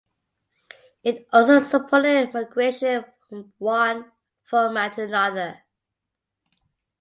It 1.03 1.27
also 1.31 1.59
supported 1.59 2.33
migration 2.33 3.05
from 3.29 3.53
one 3.59 4.11
format 4.47 4.93
to 4.93 5.03
another. 5.03 5.61